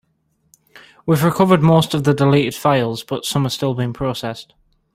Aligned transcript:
We 1.05 1.15
have 1.15 1.23
recovered 1.23 1.61
most 1.61 1.93
of 1.93 2.05
the 2.05 2.15
deleted 2.15 2.55
files, 2.55 3.03
but 3.03 3.23
some 3.23 3.45
are 3.45 3.51
still 3.51 3.75
being 3.75 3.93
processed. 3.93 4.55